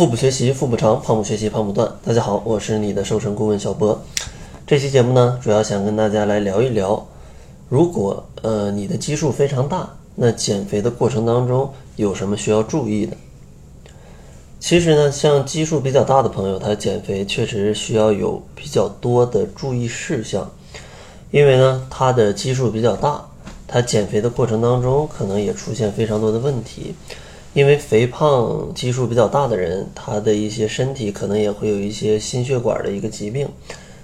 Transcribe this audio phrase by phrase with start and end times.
[0.00, 1.92] 腹部学习腹部长，胖不学习胖不断。
[2.02, 4.00] 大家好，我是你的瘦身顾问小波。
[4.66, 7.06] 这期节目呢，主要想跟大家来聊一聊，
[7.68, 13.14] 如果呃你的基数非常大，那减肥的过程当中有什么需要注意的？
[14.58, 20.50] 其实呢，像基数比较大的朋友，他减肥确实需要有比较多的注意事项，
[21.30, 23.22] 因为呢，他的基数比较大，
[23.68, 26.94] 他减肥的过程当中可能也出现非常多的问题。
[27.52, 33.48] 因为肥胖基数比较大的人，他的一些身体可能也会有一些心血管的一个疾病，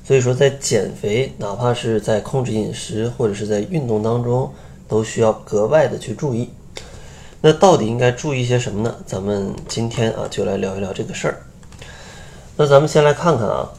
[0.04, 4.52] 所以说在减肥，哪怕是在控制饮食或者是在运动当中，
[4.88, 6.50] 都需要格外的去注意。
[7.40, 8.96] 那到底应该注意些什么呢？
[9.06, 11.42] 咱们今天啊就来聊一聊这个事儿。
[12.56, 13.70] 那咱们先来看看啊，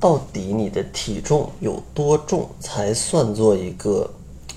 [0.00, 4.08] 到底你的体重有多重才算作一个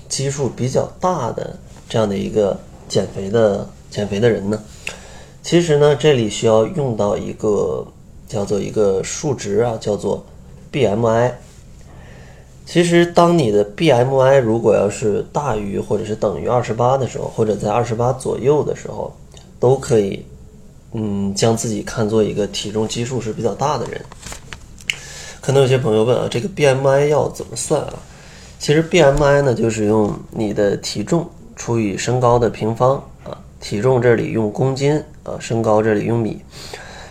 [0.08, 3.68] 基数比较大的这样的一个减肥的？
[3.90, 4.62] 减肥的人呢，
[5.42, 7.86] 其实呢，这里需要用到一个
[8.26, 10.24] 叫做一个数值啊，叫做
[10.72, 11.32] BMI。
[12.66, 19.10] 其实，当你的 BMI 如果要是大于或者是等于二十八的时候，或者在二十八左右的时候，
[19.58, 20.22] 都可以，
[20.92, 23.98] 嗯，将自己看作一个体重基数是比较大的人。
[25.40, 27.94] 可能有些朋友问啊，这个 BMI 要怎么算啊？
[28.58, 33.32] 其实 BMI 呢，就是用你的体重除以身高的平方啊。
[33.60, 36.42] 体重这里用公斤啊，身高这里用米。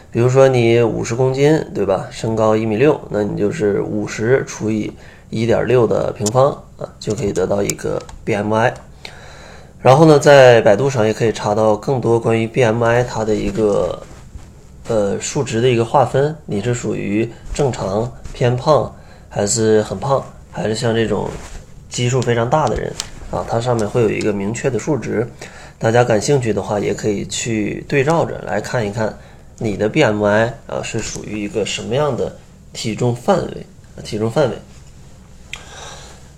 [0.09, 2.07] 比如说你五十公斤，对吧？
[2.09, 4.91] 身高一米六，那你就是五十除以
[5.29, 8.73] 一点六的平方啊，就可以得到一个 BMI。
[9.81, 14.01] 然后呢，在百度上也可以查到更多关于 BMI 它的一个
[14.87, 18.95] 呃数值的一个划分，你是属于正常、偏胖，
[19.29, 21.29] 还是很胖，还是像这种
[21.89, 22.91] 基数非常大的人
[23.29, 23.45] 啊？
[23.47, 25.27] 它上面会有一个明确的数值。
[25.79, 29.15] 大家感兴趣的话，也可以去对照着来看一看，
[29.59, 32.35] 你的 BMI 啊是属于一个什么样的
[32.73, 33.65] 体重范围？
[34.03, 34.57] 体重范围。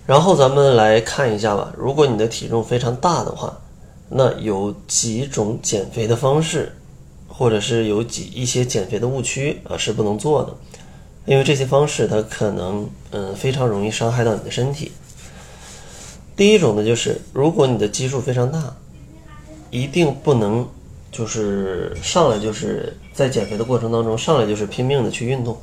[0.06, 1.72] 然后咱们来看一下吧。
[1.78, 3.58] 如果你的体重非常大的话，
[4.10, 6.70] 那有几种减肥的方式，
[7.26, 10.54] 或者是有几一些减肥的误区啊是不能做的，
[11.24, 14.92] 因为这些方式它可能嗯非常容易伤害到你的身体。
[16.36, 18.76] 第一种呢，就是如果你的基数非常大。
[19.70, 20.66] 一定不能，
[21.12, 25.56] 就是上来就是在减肥的过程当中上来就是拼命的去运动，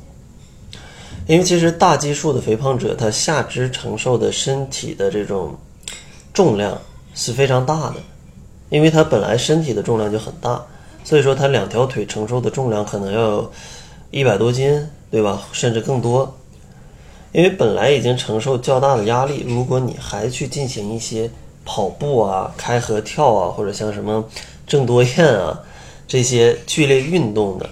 [1.26, 5.54] 因为其实大基数的肥胖者，他下肢承受的身体的这种
[6.32, 6.80] 重量
[7.14, 7.96] 是非常大的，
[8.70, 10.64] 因为他本来身体的重量就很大，
[11.04, 13.50] 所以说他两条腿承受的重量可能要
[14.10, 15.42] 一百多斤，对吧？
[15.52, 16.34] 甚至更多，
[17.32, 21.30] 因为本来已经承受较大的压力，如果你还去进行一些。
[21.70, 24.24] 跑步啊，开合跳啊，或者像什么
[24.66, 25.60] 郑多燕啊
[26.06, 27.68] 这些剧烈运动的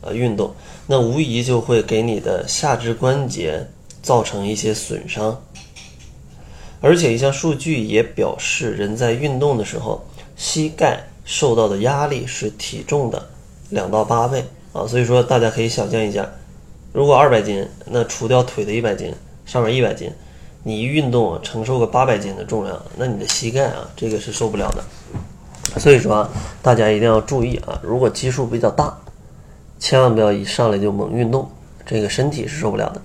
[0.00, 0.54] 啊运动，
[0.86, 3.66] 那无疑就会给你的下肢关节
[4.02, 5.42] 造成一些损伤。
[6.80, 10.06] 而且一项数据也表示，人在运动的时候，
[10.36, 13.28] 膝盖受到的压力是体重的
[13.70, 14.86] 两到八倍啊。
[14.86, 16.30] 所以说，大家可以想象一下，
[16.92, 19.12] 如果二百斤，那除掉腿的一百斤，
[19.44, 20.08] 上面一百斤。
[20.62, 25.80] 你一运动，承受个八百斤的重量，那你的膝盖啊，这个是受不了的。
[25.80, 26.28] 所以说，
[26.60, 28.94] 大家一定要注意啊，如果基数比较大，
[29.78, 31.48] 千万不要一上来就猛运动，
[31.86, 33.00] 这个身体是受不了的。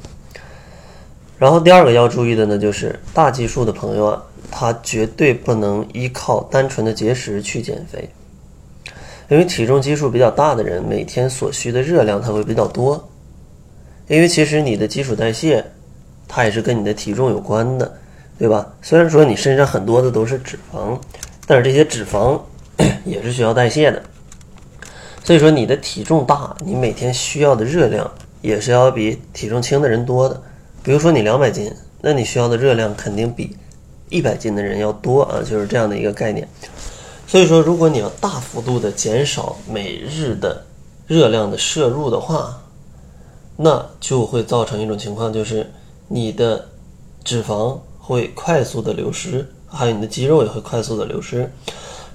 [1.38, 8.10] 然后第二个要注意的呢，就是大基数的朋友啊，他绝对不能依靠单纯的节食去减肥，
[9.30, 13.08] 因为体重基数比较大的人，每天所需的热量它会比较多，
[14.08, 15.66] 因为其实你的基础代谢。
[16.36, 17.98] 它也是跟你的体重有关的，
[18.38, 18.68] 对吧？
[18.82, 21.00] 虽然说你身上很多的都是脂肪，
[21.48, 22.38] 但是这些脂肪
[23.06, 24.04] 也是需要代谢的。
[25.24, 30.44] 所以说你的体重大，你每天需要的热量也是要比体重轻的人多的。
[30.84, 33.56] 比如说你两百斤，那你需要的热量肯定比
[34.10, 36.46] 一百斤的人要多啊，就是这样的一个概念。
[37.26, 40.66] 所以说，如果你要大幅度的减少每日的
[41.08, 42.62] 热量的摄入的话，
[43.56, 45.72] 那就会造成一种情况，就是。
[46.08, 46.68] 你的
[47.24, 51.52] 脂肪会快速的流失，还有你的肌肉也会快速的流失，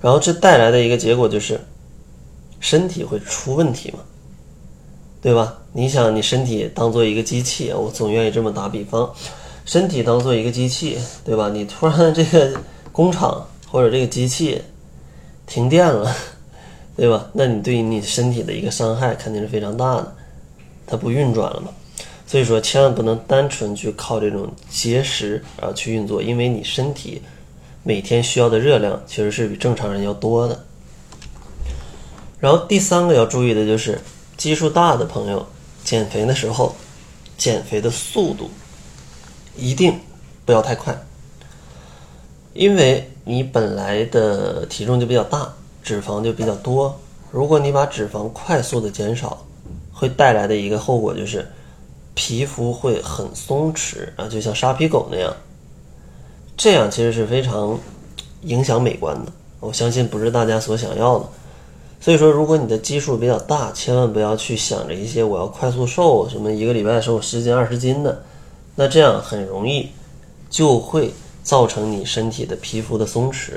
[0.01, 1.61] 然后这带来的一个结果就是
[2.61, 3.99] 身体会出问题嘛，
[5.21, 5.59] 对吧？
[5.73, 9.13] 你想，你身体当做一个机器，我总愿意这么打比方，
[9.65, 11.49] 身体当做一个机器，对吧？
[11.49, 12.53] 你突然这个
[12.93, 14.63] 工厂或者这个机器
[15.47, 16.15] 停电了，
[16.97, 17.29] 对吧？
[17.33, 20.17] 那你对你身体的一个伤害肯定是非常大的，
[20.87, 21.69] 它不运转了嘛。
[22.31, 27.21] 所以说，千万不能单纯去靠这种节食啊去运作，因为你身体
[27.83, 30.65] 每天需要的热量其实是比正常人要多的。
[32.39, 34.01] 然后第三个要注意的就是，
[34.37, 35.45] 基数大的朋友
[35.83, 36.73] 减肥的时候，
[37.37, 38.49] 减肥的速度
[39.57, 39.99] 一定
[40.45, 40.97] 不要太快，
[42.53, 46.97] 因为你本来的体重就比较大，脂肪就比较多。
[47.33, 49.45] 如果你把脂肪快速的减少，
[49.93, 51.45] 会带来的一个后果就是
[52.23, 55.35] 皮肤会很松弛啊，就像沙皮狗那样。
[56.55, 57.79] 这样其实是非常
[58.43, 61.27] 影响美观的，我相信不是大家所想要的。
[61.99, 68.23] 所以说，如果你的基数比较大，千万不要去想着一些我要快速瘦，什么一个礼拜瘦十斤二十斤的，
[68.75, 69.89] 那这样很容易
[70.51, 73.53] 就会造成你身体的皮肤的松弛，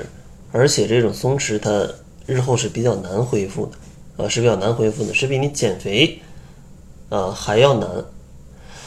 [0.52, 1.86] 而且这种松弛它
[2.24, 6.18] 日后是比较难恢复的，啊是比较难恢复的，是比你减肥
[7.10, 7.86] 啊还要难。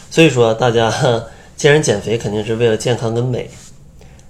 [0.09, 0.91] 所以说，大家
[1.55, 3.49] 既然减肥肯定是为了健康跟美，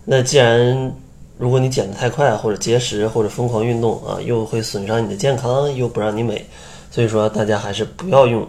[0.06, 0.94] 那既然
[1.38, 6.46] 如果你减得太快，或者节食，或者疯狂运动啊，又会损伤你的健康，又不让你美，
[6.90, 8.48] 所以说大家还是不要用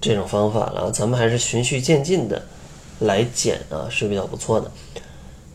[0.00, 0.90] 这种方法了。
[0.92, 2.40] 咱们还是循序渐进的
[3.00, 4.70] 来减啊，是比较不错的。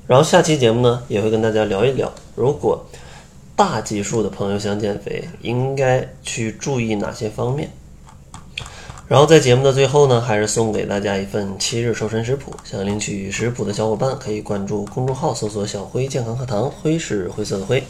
[0.08, 2.86] 然后下期节目呢，也会跟大家聊一聊，如果
[3.56, 7.72] 大基数的朋友想减肥，应该去注意哪些方面。
[9.08, 12.52] 然后在节目的最后呢，还是送给大家一份七日瘦身食谱。
[12.64, 17.84] 想领取食谱的小伙伴可以关注公众号，搜索“小辉健康课堂”，辉是灰色的灰。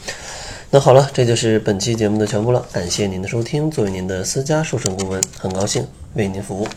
[0.71, 2.65] 那好了，这就是本期节目的全部了。
[2.73, 6.67] 感谢您的收听，作为您的私家瘦身顾问，很高兴为您服务。